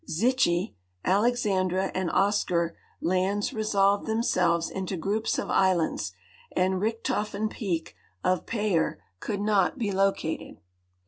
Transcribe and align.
Zichy, 0.09 0.73
Alexandra, 1.05 1.91
and 1.93 2.09
Oscar 2.09 2.75
lands 3.01 3.53
resolve 3.53 4.07
themselves 4.07 4.67
into 4.67 4.97
groujis 4.97 5.37
of 5.37 5.51
islands, 5.51 6.11
and 6.55 6.81
Richthofen 6.81 7.51
peak, 7.51 7.93
of 8.23 8.47
Payer, 8.47 8.97
could 9.19 9.41
not 9.41 9.77
be 9.77 9.91
located. 9.91 10.57